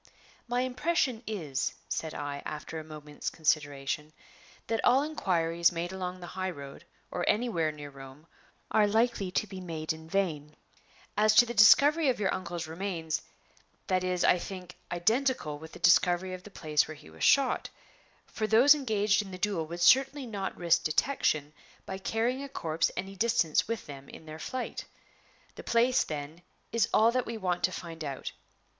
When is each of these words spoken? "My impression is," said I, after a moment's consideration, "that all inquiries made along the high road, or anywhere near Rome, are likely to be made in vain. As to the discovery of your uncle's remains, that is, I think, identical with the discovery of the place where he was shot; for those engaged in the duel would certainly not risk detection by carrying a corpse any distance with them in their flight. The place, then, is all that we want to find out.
"My 0.47 0.61
impression 0.61 1.21
is," 1.27 1.75
said 1.87 2.15
I, 2.15 2.41
after 2.43 2.79
a 2.79 2.83
moment's 2.83 3.29
consideration, 3.29 4.13
"that 4.65 4.83
all 4.83 5.03
inquiries 5.03 5.71
made 5.71 5.91
along 5.91 6.19
the 6.21 6.25
high 6.33 6.49
road, 6.49 6.85
or 7.11 7.23
anywhere 7.29 7.71
near 7.71 7.91
Rome, 7.91 8.25
are 8.71 8.87
likely 8.87 9.29
to 9.29 9.45
be 9.45 9.61
made 9.61 9.93
in 9.93 10.09
vain. 10.09 10.55
As 11.15 11.35
to 11.35 11.45
the 11.45 11.53
discovery 11.53 12.09
of 12.09 12.19
your 12.19 12.33
uncle's 12.33 12.65
remains, 12.65 13.21
that 13.85 14.03
is, 14.03 14.23
I 14.23 14.39
think, 14.39 14.75
identical 14.91 15.59
with 15.59 15.73
the 15.73 15.77
discovery 15.77 16.33
of 16.33 16.41
the 16.41 16.49
place 16.49 16.87
where 16.87 16.95
he 16.95 17.11
was 17.11 17.23
shot; 17.23 17.69
for 18.25 18.47
those 18.47 18.73
engaged 18.73 19.21
in 19.21 19.29
the 19.29 19.37
duel 19.37 19.67
would 19.67 19.81
certainly 19.81 20.25
not 20.25 20.57
risk 20.57 20.83
detection 20.83 21.53
by 21.85 21.99
carrying 21.99 22.41
a 22.41 22.49
corpse 22.49 22.89
any 22.97 23.15
distance 23.15 23.67
with 23.67 23.85
them 23.85 24.09
in 24.09 24.25
their 24.25 24.39
flight. 24.39 24.85
The 25.53 25.63
place, 25.63 26.03
then, 26.03 26.41
is 26.71 26.89
all 26.91 27.11
that 27.11 27.27
we 27.27 27.37
want 27.37 27.63
to 27.65 27.71
find 27.71 28.03
out. 28.03 28.31